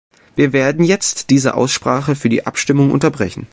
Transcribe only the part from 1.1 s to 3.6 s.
diese Aussprache für die Abstimmung unterbrechen.